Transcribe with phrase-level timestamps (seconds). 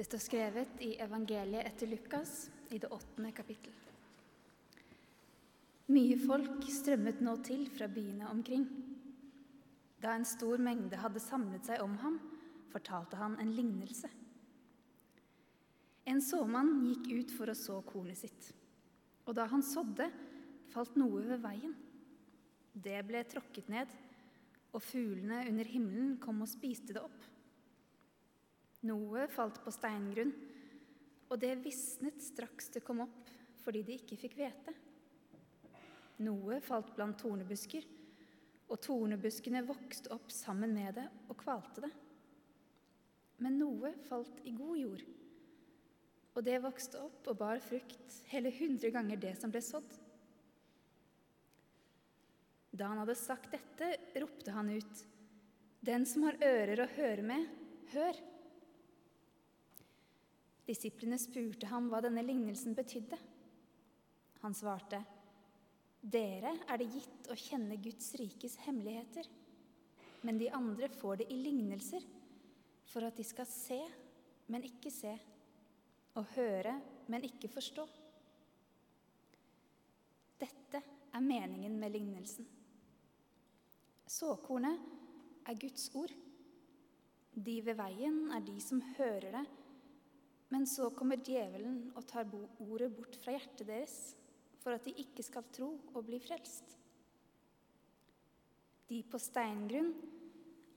[0.00, 2.30] Det står skrevet i evangeliet etter Lukas
[2.72, 3.74] i det åttende kapittel.
[5.92, 8.64] Mye folk strømmet nå til fra byene omkring.
[10.00, 12.16] Da en stor mengde hadde samlet seg om ham,
[12.72, 14.08] fortalte han en lignelse.
[16.08, 18.48] En såmann gikk ut for å så kornet sitt,
[19.28, 20.06] og da han sådde,
[20.72, 21.76] falt noe ved veien.
[22.72, 23.92] Det ble tråkket ned,
[24.72, 27.29] og fuglene under himmelen kom og spiste det opp.
[28.88, 30.30] Noe falt på steingrunn,
[31.28, 33.28] og det visnet straks det kom opp,
[33.60, 34.72] fordi de ikke fikk hvete.
[36.24, 37.84] Noe falt blant tornebusker,
[38.70, 41.90] og tornebuskene vokste opp sammen med det og kvalte det.
[43.40, 45.04] Men noe falt i god jord,
[46.36, 49.92] og det vokste opp og bar frukt, hele hundre ganger det som ble sådd.
[52.70, 55.06] Da han hadde sagt dette, ropte han ut,
[55.80, 57.48] Den som har ører å høre med,
[57.94, 58.18] hør!
[60.66, 63.18] Disiplene spurte ham hva denne lignelsen betydde.
[64.42, 65.00] Han svarte,
[66.00, 69.26] Dere er det gitt å kjenne Guds rikes hemmeligheter,
[70.24, 72.04] men de andre får det i lignelser,
[72.88, 73.80] for at de skal se,
[74.50, 75.12] men ikke se,
[76.16, 76.72] og høre,
[77.12, 77.84] men ikke forstå.
[80.40, 80.80] Dette
[81.12, 82.48] er meningen med lignelsen.
[84.10, 84.80] Såkornet
[85.46, 86.12] er Guds ord.
[87.30, 89.44] De ved veien er de som hører det,
[90.50, 93.96] men så kommer djevelen og tar ordet bort fra hjertet deres,
[94.60, 96.76] for at de ikke skal tro og bli frelst.
[98.90, 99.92] De på steingrunn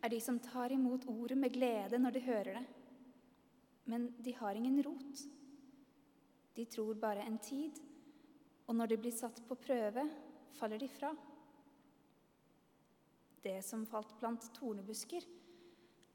[0.04, 2.64] er de som tar imot ordet med glede når de hører det,
[3.90, 5.24] men de har ingen rot.
[6.54, 7.80] De tror bare en tid,
[8.68, 10.06] og når de blir satt på prøve,
[10.54, 11.10] faller de fra.
[13.44, 15.26] Det som falt blant tornebusker,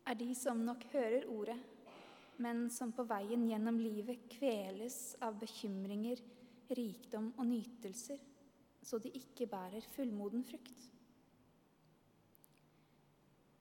[0.08, 1.58] er de som nok hører ordet,
[2.42, 6.20] men som på veien gjennom livet kveles av bekymringer,
[6.78, 8.20] rikdom og nytelser,
[8.82, 10.84] så de ikke bærer fullmoden frukt.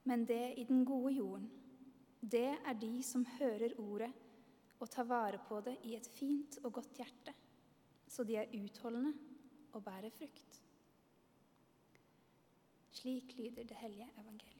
[0.08, 1.48] Men det i den gode jorden,
[2.20, 4.10] det er de som hører ordet
[4.78, 7.34] og tar vare på det i et fint og godt hjerte,
[8.08, 9.12] så de er utholdende
[9.74, 10.62] og bærer frukt.
[12.98, 14.57] Slik lyder det hellige evangeliet.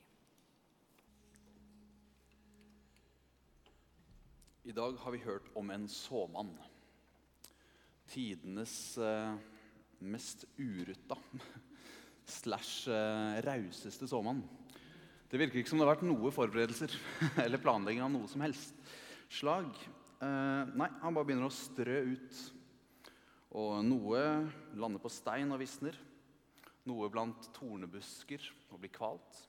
[4.67, 6.49] I dag har vi hørt om en såmann.
[8.11, 9.35] Tidenes eh,
[10.03, 11.15] mest urutta
[12.39, 14.41] slash eh, rauseste såmann.
[15.31, 16.91] Det virker ikke som det har vært noe forberedelser
[17.45, 18.75] eller planlegging av noe som helst
[19.31, 19.69] slag.
[20.19, 22.41] Eh, nei, han bare begynner å strø ut.
[23.55, 24.25] Og noe
[24.75, 25.95] lander på stein og visner.
[26.89, 28.43] Noe blant tornebusker
[28.73, 29.39] og blir kvalt.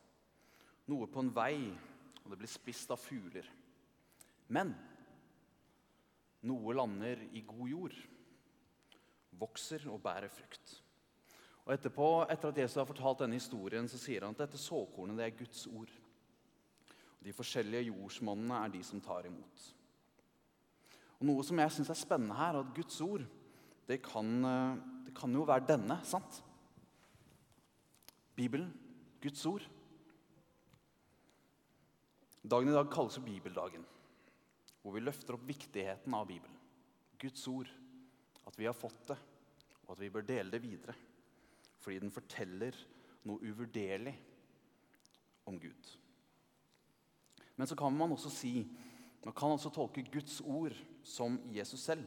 [0.86, 1.66] Noe på en vei,
[2.22, 3.50] og det blir spist av fugler.
[4.50, 4.72] Men
[6.46, 7.96] noe lander i god jord,
[9.40, 10.76] vokser og bærer frukt.
[11.66, 15.20] Og etterpå, Etter at Jesus har fortalt denne historien, så sier han at dette såkornet
[15.20, 15.92] det er Guds ord.
[17.20, 19.66] De forskjellige jordsmonnene er de som tar imot.
[21.20, 23.26] Og Noe som jeg syns er spennende her, er at Guds ord
[23.90, 25.98] det kan, eh, det kan jo være denne.
[26.04, 26.44] sant?
[28.36, 28.72] Bibelen,
[29.20, 29.68] Guds ord.
[32.50, 33.84] Dagen i dag kalles jo bibeldagen,
[34.80, 36.56] hvor vi løfter opp viktigheten av Bibelen.
[37.20, 37.68] Guds ord,
[38.48, 39.18] at vi har fått det,
[39.84, 40.94] og at vi bør dele det videre.
[41.80, 42.76] Fordi den forteller
[43.28, 44.14] noe uvurderlig
[45.48, 45.90] om Gud.
[47.56, 48.54] Men så kan man også si
[49.20, 50.72] Man kan også tolke Guds ord
[51.04, 52.06] som Jesus selv.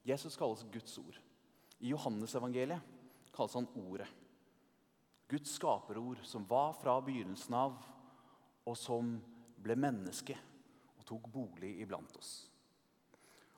[0.00, 1.18] Jesus kalles Guds ord.
[1.78, 2.80] I Johannesevangeliet
[3.36, 4.08] kalles han Ordet.
[5.28, 7.76] Guds skaperord som var fra begynnelsen av,
[8.64, 9.12] og som
[9.60, 10.38] ble menneske
[11.02, 12.32] og tok bolig iblant oss.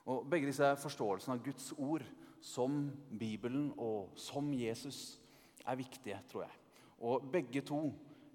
[0.08, 2.04] Og Begge disse forståelsene av Guds ord
[2.44, 5.20] som Bibelen og som Jesus
[5.64, 6.58] er viktige, tror jeg.
[7.04, 7.86] Og begge to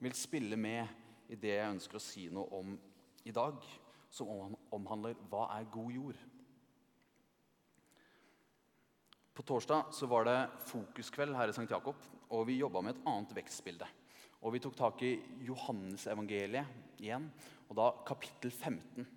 [0.01, 0.87] vil spille med
[1.29, 2.73] i det jeg ønsker å si noe om
[3.25, 3.61] i dag,
[4.09, 6.21] som omhandler hva er god jord.
[9.37, 11.69] På torsdag så var det fokuskveld her i St.
[11.69, 12.01] Jakob,
[12.33, 13.85] og vi jobba med et annet vekstbilde.
[14.39, 15.13] Og Vi tok tak i
[15.43, 17.25] Johannesevangeliet igjen,
[17.69, 19.07] og da kapittel 15.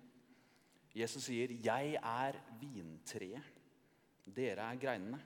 [0.93, 3.41] Jesus sier, 'Jeg er vintreet,
[4.25, 5.21] dere er greinene.'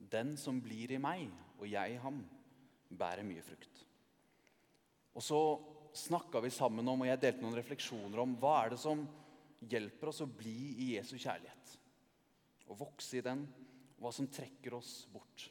[0.00, 2.24] 'Den som blir i meg, og jeg i ham,
[2.90, 3.84] bærer mye frukt.'
[5.14, 5.40] Og så
[5.94, 9.06] snakka vi sammen om, og jeg delte noen refleksjoner om hva er det som
[9.60, 11.78] hjelper oss å bli i Jesu kjærlighet.
[12.68, 13.46] Å vokse i den
[14.00, 15.50] hva som trekker oss bort.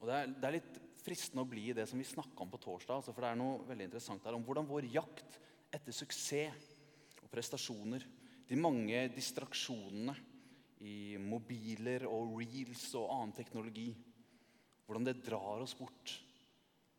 [0.00, 2.50] Og det er, det er litt fristende å bli i det som vi snakka om
[2.52, 3.00] på torsdag.
[3.00, 5.38] Altså for det er noe veldig interessant her om hvordan vår jakt
[5.72, 6.68] etter suksess
[7.22, 8.04] og prestasjoner,
[8.48, 10.14] de mange distraksjonene
[10.84, 13.90] i mobiler og reels og annen teknologi,
[14.86, 16.14] hvordan det drar oss bort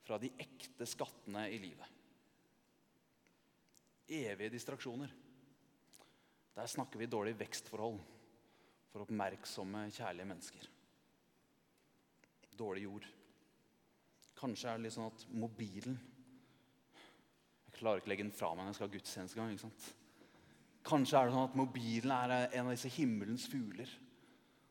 [0.06, 1.98] fra de ekte skattene i livet.
[4.10, 5.14] Evige distraksjoner.
[6.58, 8.02] Der snakker vi dårlig vekstforhold
[8.90, 10.70] for oppmerksomme, kjærlige mennesker.
[12.58, 13.06] Dårlig jord.
[14.40, 15.98] Kanskje er det litt sånn at mobilen
[17.66, 19.56] Jeg klarer ikke å legge den fra meg når jeg skal ha gudstjeneste engang.
[19.56, 19.88] ikke sant?
[20.90, 23.92] Kanskje er det sånn at mobilen er en av disse himmelens fugler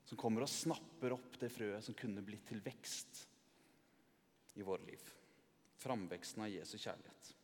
[0.09, 3.26] som kommer og snapper opp det frøet som kunne blitt til vekst
[4.59, 5.03] i våre liv.
[5.79, 7.35] Framveksten av Jesu kjærlighet.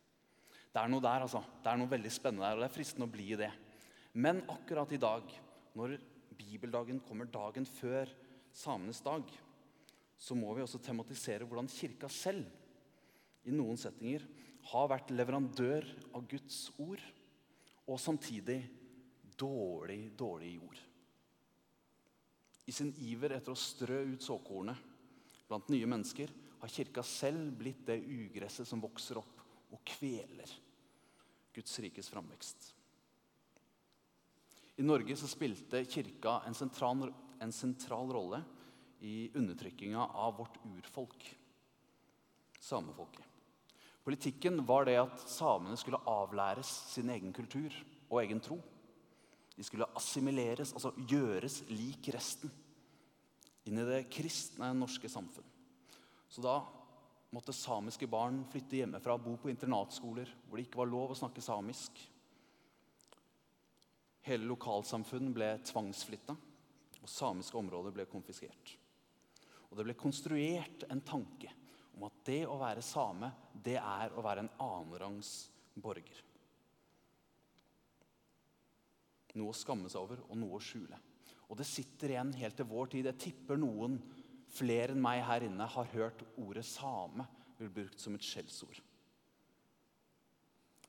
[0.75, 1.39] Det er noe der, altså.
[1.63, 3.51] Det er noe veldig spennende der, og det er fristende å bli i det.
[4.19, 5.29] Men akkurat i dag,
[5.77, 5.95] når
[6.35, 8.11] bibeldagen kommer dagen før
[8.55, 9.29] samenes dag,
[10.17, 12.45] så må vi også tematisere hvordan kirka selv
[13.45, 14.23] i noen settinger
[14.71, 15.85] har vært leverandør
[16.17, 17.01] av Guds ord,
[17.85, 18.57] og samtidig
[19.37, 20.79] dårlig, dårlig jord.
[22.65, 24.79] I sin iver etter å strø ut såkornet
[25.45, 26.31] blant nye mennesker
[26.63, 30.49] har kirka selv blitt det ugresset som vokser opp og kveler
[31.53, 32.71] Guds rikes framvekst.
[34.81, 37.05] I Norge så spilte kirka en sentral,
[37.39, 38.41] en sentral rolle
[39.05, 41.27] i undertrykkinga av vårt urfolk,
[42.59, 43.25] samefolket.
[44.05, 47.73] Politikken var det at samene skulle avlæres sin egen kultur
[48.09, 48.57] og egen tro.
[49.55, 52.51] De skulle assimileres, altså gjøres lik resten,
[53.65, 55.47] inn i det kristne norske samfunn.
[56.29, 56.59] Så da
[57.33, 61.19] måtte samiske barn flytte hjemmefra og bo på internatskoler hvor det ikke var lov å
[61.19, 61.97] snakke samisk.
[64.25, 66.33] Hele lokalsamfunn ble tvangsflytta,
[67.01, 68.73] og samiske områder ble konfiskert.
[69.69, 71.51] Og det ble konstruert en tanke
[71.95, 75.33] om at det å være same, det er å være en annenrangs
[75.75, 76.21] borger.
[79.35, 80.99] Noe å skamme seg over og noe å skjule.
[81.51, 83.09] Og det sitter igjen helt til vår tid.
[83.11, 83.97] Jeg tipper noen
[84.55, 87.27] flere enn meg her inne har hørt ordet same
[87.57, 88.79] bli brukt som et skjellsord.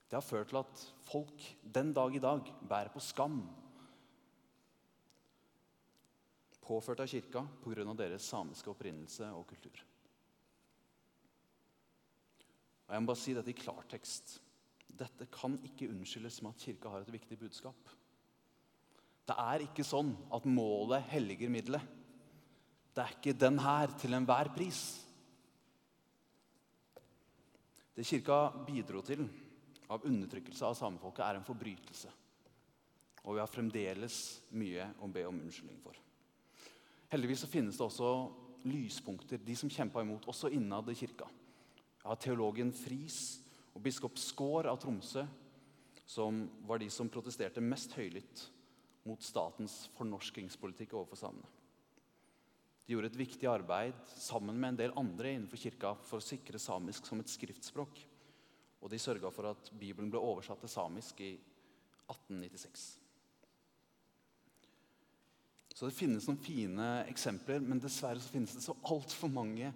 [0.06, 3.40] Det har ført til at folk den dag i dag bærer på skam
[6.66, 7.94] påført av kirka pga.
[7.94, 9.84] deres samiske opprinnelse og kultur.
[12.86, 14.40] Og jeg må bare si dette i klartekst.
[14.86, 17.90] Dette kan ikke unnskyldes med at kirka har et viktig budskap.
[19.26, 21.82] Det er ikke sånn at målet helliger middelet.
[22.94, 24.84] Det er ikke den her til enhver pris.
[27.96, 28.38] Det kirka
[28.68, 29.26] bidro til,
[29.90, 32.10] av undertrykkelse av samefolket er en forbrytelse.
[33.26, 34.16] Og vi har fremdeles
[34.54, 36.05] mye å be om unnskyldning for.
[37.12, 38.12] Heldigvis så finnes det også
[38.66, 41.28] lyspunkter, de som kjempa imot, også innad i kirka.
[42.02, 43.20] Jeg har teologen Friis
[43.74, 45.26] og biskop Skaar av Tromsø,
[46.06, 48.46] som var de som protesterte mest høylytt
[49.06, 51.50] mot statens fornorskingspolitikk overfor samene.
[52.86, 56.60] De gjorde et viktig arbeid sammen med en del andre innenfor kirka for å sikre
[56.62, 57.98] samisk som et skriftspråk.
[58.78, 61.32] Og de sørga for at Bibelen ble oversatt til samisk i
[62.06, 62.86] 1896.
[65.76, 69.68] Så det finnes noen fine eksempler, men dessverre så finnes det så altfor mange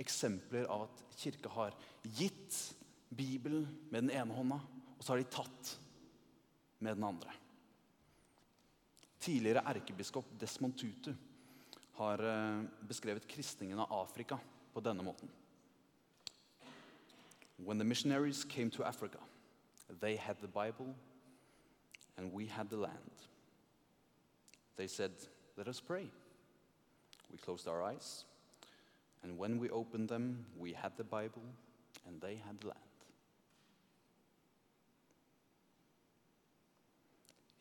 [0.00, 1.74] eksempler av at kirka har
[2.16, 2.56] gitt
[3.12, 4.56] Bibelen med den ene hånda,
[4.96, 5.74] og så har de tatt
[6.80, 7.34] med den andre.
[9.20, 11.12] Tidligere erkebiskop Desmond Tutu
[12.00, 14.40] har eh, beskrevet kristningen av Afrika
[14.72, 15.28] på denne måten.
[17.58, 19.20] When the missionaries came to Africa,
[20.00, 20.94] they had the Bible
[22.16, 23.28] and we had the land.
[24.76, 25.12] They said,
[25.56, 26.06] Let us pray.
[27.30, 28.24] We closed our eyes,
[29.22, 31.42] and when we opened them, we had the Bible
[32.06, 32.78] and they had land.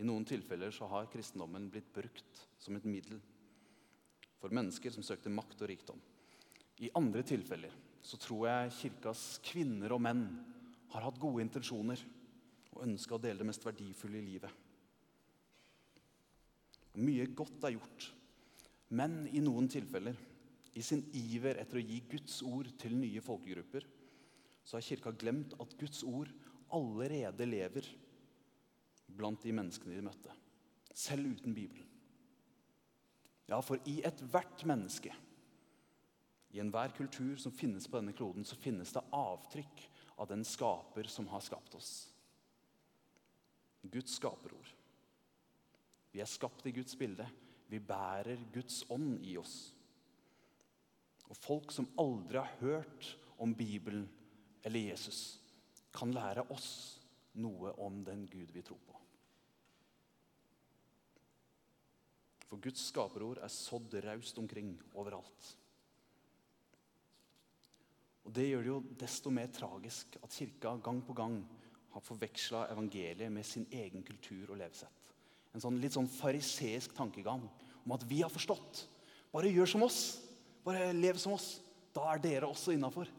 [0.01, 3.19] I noen tilfeller så har kristendommen blitt brukt som et middel
[4.41, 5.99] for mennesker som søkte makt og rikdom.
[6.81, 10.23] I andre tilfeller så tror jeg kirkas kvinner og menn
[10.95, 12.01] har hatt gode intensjoner
[12.71, 14.49] og ønska å dele det mest verdifulle i livet.
[16.99, 18.09] Mye godt er gjort,
[18.91, 20.17] men i noen tilfeller,
[20.75, 23.85] i sin iver etter å gi Guds ord til nye folkegrupper,
[24.63, 26.31] så har Kirka glemt at Guds ord
[26.71, 27.87] allerede lever
[29.11, 30.35] blant de menneskene de møtte.
[30.95, 31.87] Selv uten Bibelen.
[33.51, 35.11] Ja, for i ethvert menneske
[36.51, 39.83] i enhver kultur som finnes på denne kloden, så finnes det avtrykk
[40.19, 41.91] av den skaper som har skapt oss.
[43.81, 44.67] Guds skaperord.
[46.11, 47.27] Vi er skapt i Guds bilde.
[47.71, 49.71] Vi bærer Guds ånd i oss.
[51.31, 54.09] Og Folk som aldri har hørt om Bibelen
[54.63, 55.39] eller Jesus,
[55.91, 56.99] kan lære oss
[57.41, 58.99] noe om den Gud vi tror på.
[62.51, 65.49] For Guds skaperord er sådd raust omkring overalt.
[68.27, 71.39] Og Det gjør det jo desto mer tragisk at Kirka gang på gang
[71.91, 75.00] har forveksla evangeliet med sin egen kultur og levesett.
[75.51, 77.43] En sånn litt sånn fariseisk tankegang
[77.83, 78.85] om at vi har forstått.
[79.33, 79.99] Bare gjør som oss.
[80.65, 81.57] Bare lev som oss.
[81.95, 83.09] Da er dere også innafor.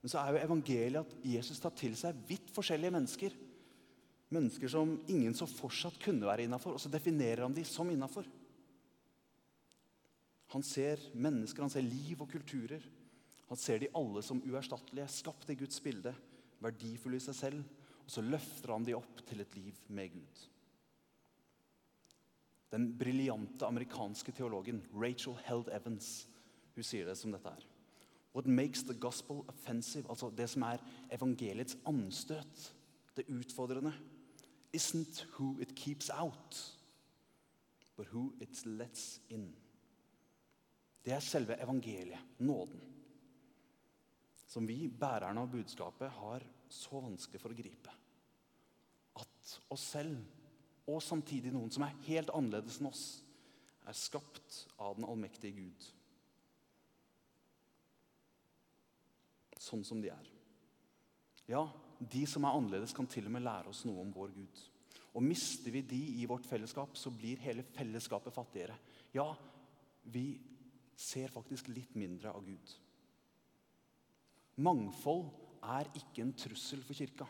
[0.00, 3.34] Men så er jo evangeliet at Jesus tar til seg vidt forskjellige mennesker.
[4.32, 8.28] Mennesker som ingen så fortsatt kunne være innafor, og så definerer han de som innafor.
[10.54, 12.82] Han ser mennesker, han ser liv og kulturer.
[13.50, 16.14] Han ser de alle som uerstattelige, skapt i Guds bilde,
[16.62, 17.60] verdifulle i seg selv.
[18.10, 20.38] Og så løfter han de opp til et liv med Gud.
[22.74, 26.08] Den briljante amerikanske teologen Rachel Held Evans
[26.74, 27.62] hun sier det som dette her.
[28.34, 30.82] What makes the gospel offensive, altså det som er
[31.14, 32.66] evangeliets anstøt,
[33.14, 33.94] det utfordrende,
[34.74, 36.58] isn't who it keeps out,
[37.94, 39.52] but who it lets in.
[41.04, 42.82] Det er selve evangeliet, nåden,
[44.50, 47.94] som vi, bærerne av budskapet, har så vanskelig for å gripe.
[49.20, 50.18] At oss selv,
[50.90, 53.04] og samtidig noen som er helt annerledes enn oss,
[53.86, 55.90] er skapt av den allmektige Gud.
[59.60, 60.28] sånn som de er.
[61.50, 61.64] Ja,
[62.00, 64.60] de som er annerledes, kan til og med lære oss noe om vår Gud.
[65.18, 68.76] Og mister vi de i vårt fellesskap, så blir hele fellesskapet fattigere.
[69.12, 69.28] Ja,
[70.14, 70.24] vi
[70.96, 72.76] ser faktisk litt mindre av Gud.
[74.60, 75.28] Mangfold
[75.64, 77.26] er ikke en trussel for kirka.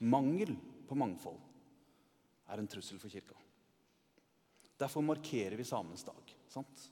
[0.00, 0.54] Mangel
[0.88, 1.38] på mangfold
[2.50, 3.36] er en trussel for kirka.
[4.80, 6.36] Derfor markerer vi samenes dag.
[6.48, 6.90] sant?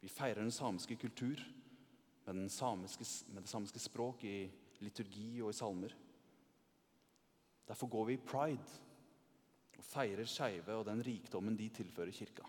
[0.00, 1.40] Vi feirer den samiske kultur
[2.26, 4.50] med, samiske, med det samiske språk i
[4.84, 5.94] liturgi og i salmer.
[7.68, 8.80] Derfor går vi i pride
[9.78, 12.44] og feirer skeive og den rikdommen de tilfører kirka.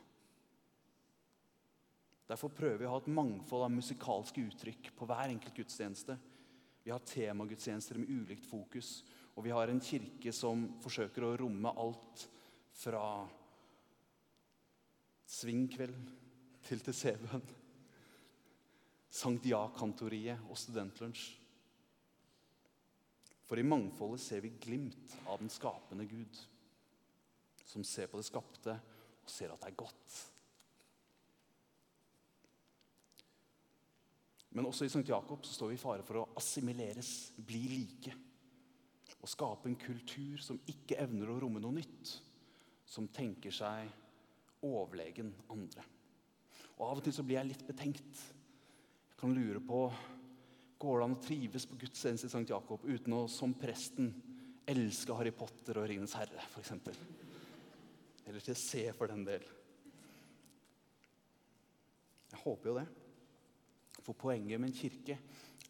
[2.26, 6.18] Derfor prøver vi å ha et mangfold av musikalske uttrykk på hver enkelt gudstjeneste.
[6.86, 9.04] Vi har temagudstjenester med ulikt fokus,
[9.36, 12.26] og vi har en kirke som forsøker å romme alt
[12.76, 13.06] fra
[15.36, 16.12] svingkveld
[16.66, 17.46] til sevbønn.
[19.16, 21.26] Sankt Ja-kantoriet og studentlunsj.
[23.46, 26.40] For i mangfoldet ser vi glimt av den skapende Gud,
[27.66, 30.16] som ser på det skapte og ser at det er godt.
[34.56, 38.14] Men også i Sankt Jakob så står vi i fare for å assimileres, bli like.
[39.20, 42.14] Og skape en kultur som ikke evner å romme noe nytt.
[42.88, 43.92] Som tenker seg
[44.64, 45.84] overlegen andre.
[46.78, 49.86] Og Av og til så blir jeg litt betenkt Jeg kan lure på
[50.80, 52.50] Går det an å trives på gudstjeneste i St.
[52.52, 54.10] Jakob uten å, som presten,
[54.68, 56.74] elske Harry Potter og Ringenes herre, f.eks.?
[58.28, 59.46] Eller til se for den del.
[62.34, 62.86] Jeg håper jo det.
[64.06, 65.18] For poenget med en kirke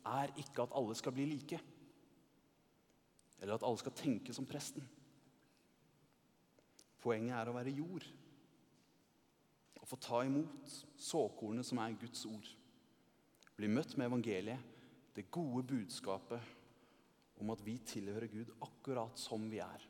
[0.05, 1.59] er ikke at alle skal bli like.
[3.39, 4.83] Eller at alle skal tenke som presten.
[6.99, 8.05] Poenget er å være jord.
[9.79, 12.47] Å få ta imot såkornet som er Guds ord
[13.55, 14.63] Bli møtt med evangeliet,
[15.15, 16.41] det gode budskapet
[17.39, 19.85] om at vi tilhører Gud akkurat som vi er.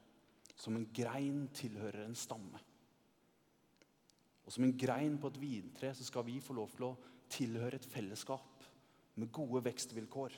[0.56, 2.62] Som en grein tilhører en stamme.
[4.46, 6.94] Og som en grein på et vintre så skal vi få lov til å
[7.32, 8.66] tilhøre et fellesskap
[9.20, 10.36] med gode vekstvilkår.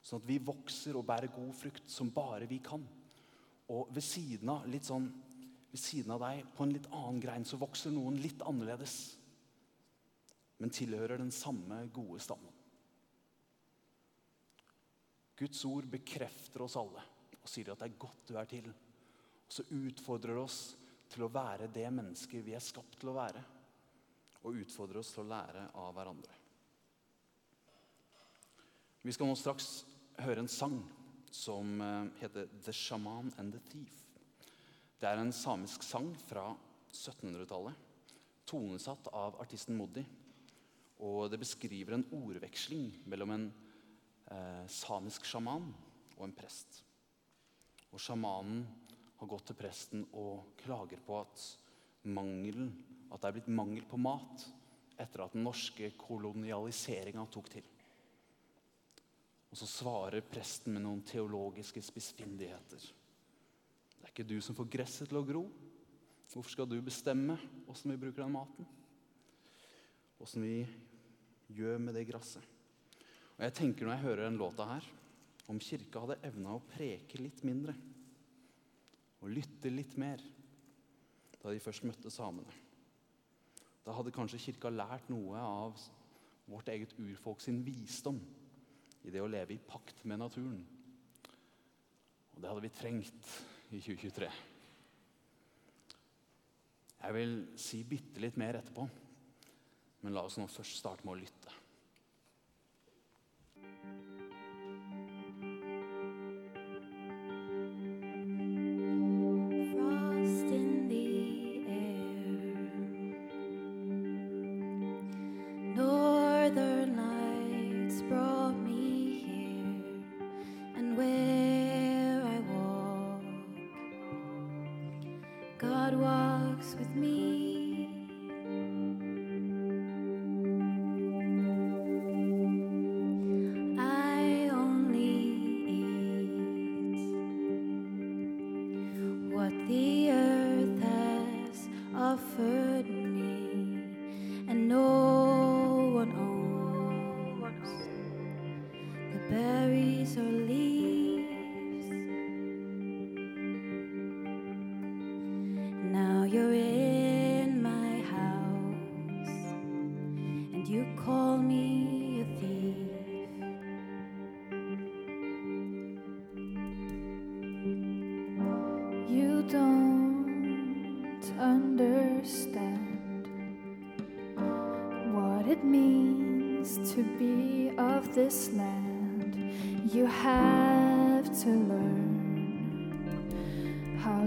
[0.00, 2.84] Sånn at vi vokser og bærer god frukt som bare vi kan.
[3.70, 5.06] Og ved siden av, litt sånn,
[5.70, 9.00] ved siden av deg, på en litt annen grein, så vokser noen litt annerledes
[10.60, 12.56] men tilhører den samme gode stammen.
[15.40, 17.04] Guds ord bekrefter oss alle
[17.40, 18.66] og sier at det er godt du er til.
[18.68, 20.58] Og så utfordrer oss
[21.10, 23.40] til å være det mennesket vi er skapt til å være.
[24.44, 26.36] Og utfordrer oss til å lære av hverandre.
[29.00, 29.68] Vi skal nå straks
[30.20, 30.80] høre en sang
[31.32, 34.00] som eh, heter 'The Shaman and the Thief'.
[35.00, 36.50] Det er en samisk sang fra
[36.92, 37.72] 1700-tallet,
[38.44, 40.04] tonesatt av artisten Moddi.
[41.00, 43.46] Og det beskriver en ordveksling mellom en
[44.28, 45.70] eh, samisk sjaman
[46.18, 46.82] og en prest.
[47.90, 48.66] Og sjamanen
[49.16, 51.46] har gått til presten og klager på at,
[52.04, 52.74] mangelen,
[53.10, 54.46] at det er blitt mangel på mat
[55.00, 57.66] etter at den norske kolonialiseringa tok til.
[59.50, 62.84] Og så svarer presten med noen teologiske spissfindigheter.
[63.96, 65.42] Det er ikke du som får gresset til å gro.
[66.30, 67.34] Hvorfor skal du bestemme
[67.70, 68.68] åssen vi bruker den maten?
[70.22, 70.62] Åssen vi
[71.56, 72.44] gjør med det gresset?
[73.38, 74.86] Og jeg tenker Når jeg hører den låta her,
[75.50, 77.74] om kirka hadde evna å preke litt mindre
[79.20, 80.22] og lytte litt mer
[81.40, 82.52] da de først møtte samene.
[83.86, 85.80] Da hadde kanskje Kirka lært noe av
[86.50, 88.18] vårt eget urfolk sin visdom
[89.06, 90.60] i det å leve i pakt med naturen.
[92.34, 93.30] Og det hadde vi trengt
[93.70, 94.30] i 2023.
[97.00, 98.84] Jeg vil si bitte litt mer etterpå,
[100.04, 101.59] men la oss nå først starte med å lytte.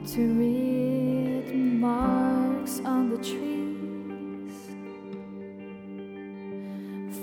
[0.06, 4.52] to read marks on the trees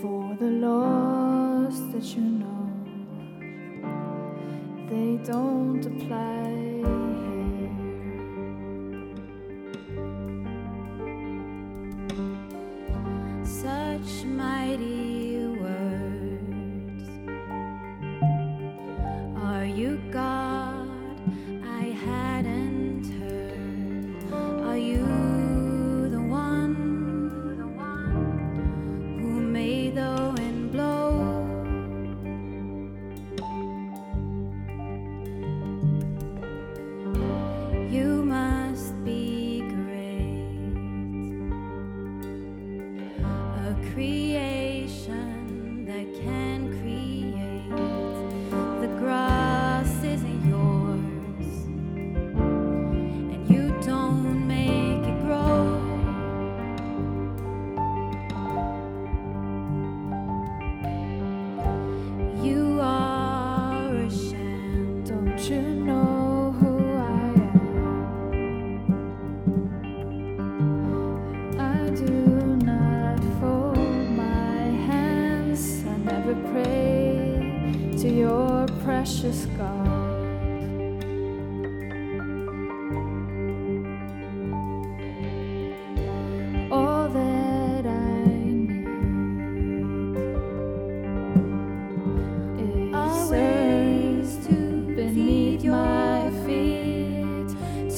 [0.01, 2.71] for the laws that you know
[4.89, 7.10] they don't apply.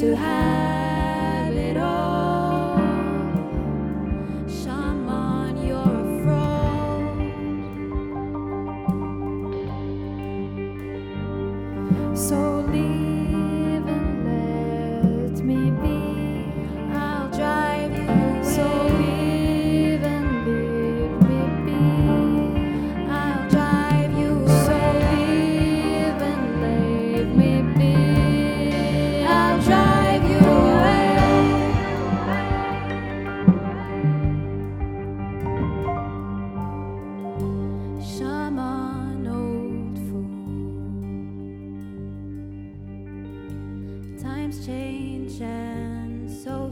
[0.02, 0.71] to have.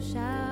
[0.01, 0.50] shall.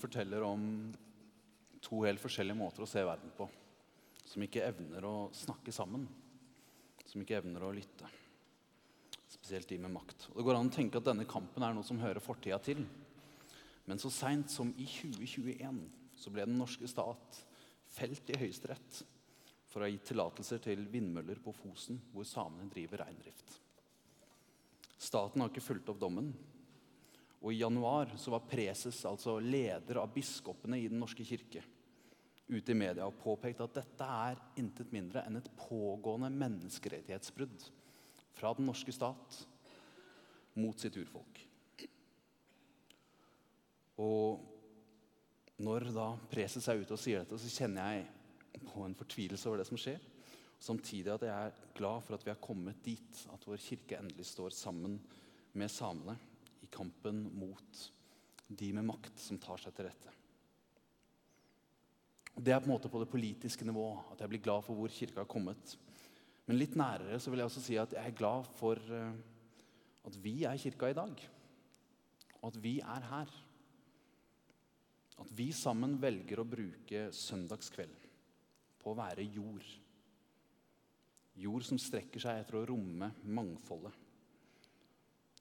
[0.00, 0.64] Forteller om
[1.84, 3.48] to helt forskjellige måter å se verden på.
[4.24, 6.06] Som ikke evner å snakke sammen.
[7.08, 8.08] Som ikke evner å lytte.
[9.30, 10.28] Spesielt de med makt.
[10.30, 12.84] Og Det går an å tenke at denne kampen er noe som hører fortida til.
[13.88, 15.80] Men så seint som i 2021
[16.20, 17.40] så ble den norske stat
[17.90, 19.00] felt i Høyesterett
[19.70, 23.56] for å ha gitt tillatelser til vindmøller på Fosen, hvor samene driver reindrift.
[25.00, 26.32] Staten har ikke fulgt opp dommen,
[27.40, 31.62] og i januar så var preses, altså leder av biskopene i Den norske kirke,
[32.50, 37.68] ute i media og påpekte at dette er intet mindre enn et pågående menneskerettighetsbrudd
[38.36, 39.38] fra den norske stat
[40.58, 41.40] mot sitt urfolk.
[44.00, 44.40] Og
[45.60, 49.60] når da preses er ute og sier dette, så kjenner jeg på en fortvilelse over
[49.60, 50.00] det som skjer.
[50.60, 54.26] Samtidig at jeg er glad for at vi har kommet dit, at vår kirke endelig
[54.28, 54.98] står sammen
[55.56, 56.18] med samene
[56.72, 57.84] kampen mot
[58.50, 60.14] de med makt som tar seg til rette.
[62.40, 64.92] Det er på en måte på det politiske nivå at jeg blir glad for hvor
[64.92, 65.76] kirka har kommet.
[66.48, 69.12] Men litt nærere så vil jeg også si at jeg er glad for eh,
[70.08, 71.20] at vi er kirka i dag.
[72.40, 73.34] Og at vi er her.
[75.20, 78.08] At vi sammen velger å bruke søndagskveld
[78.80, 79.66] på å være jord.
[81.40, 83.92] Jord som strekker seg etter å romme mangfoldet.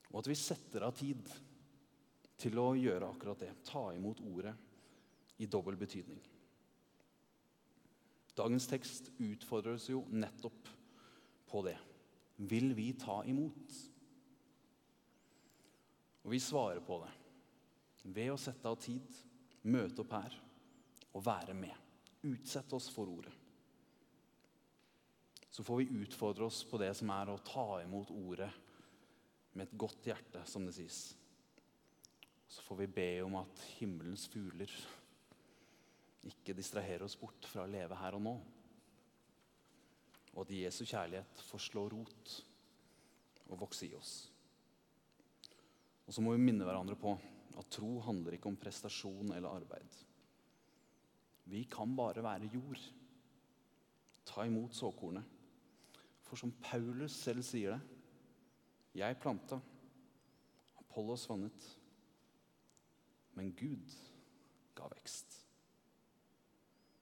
[0.10, 1.30] Og at vi setter av tid
[2.39, 3.52] til å gjøre akkurat det.
[3.67, 4.56] Ta imot ordet
[5.39, 6.19] i dobbel betydning.
[8.39, 10.69] Dagens tekst utfordrer oss jo nettopp
[11.50, 11.76] på det.
[12.50, 13.80] Vil vi ta imot?
[16.24, 17.15] Og vi svarer på det
[18.15, 19.04] ved å sette av tid,
[19.67, 20.36] møte opp her
[21.12, 21.76] og være med.
[22.30, 23.34] Utsette oss for ordet.
[25.50, 28.50] Så får vi utfordre oss på det som er å ta imot ordet
[29.53, 30.99] med et godt hjerte, som det sies.
[32.49, 34.71] Så får vi be om at himmelens fugler
[36.29, 38.35] ikke distraherer oss bort fra å leve her og nå.
[40.35, 42.35] Og at Jesu kjærlighet får slå rot
[43.49, 44.13] og vokse i oss.
[46.05, 47.13] Og så må vi minne hverandre på
[47.59, 49.97] at tro handler ikke om prestasjon eller arbeid.
[51.49, 52.81] Vi kan bare være jord.
[54.25, 55.25] Ta imot såkornet.
[56.25, 57.98] For som Paulus selv sier det
[58.99, 59.55] Jeg planta,
[60.81, 61.67] Apollos vannet,
[63.38, 63.93] men Gud
[64.75, 65.38] ga vekst.